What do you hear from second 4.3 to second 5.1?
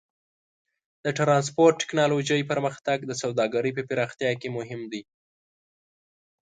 کې مهم دی.